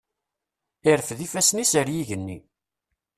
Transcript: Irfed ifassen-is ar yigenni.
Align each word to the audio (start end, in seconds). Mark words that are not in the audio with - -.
Irfed 0.91 1.19
ifassen-is 1.25 1.71
ar 1.79 1.87
yigenni. 1.93 2.37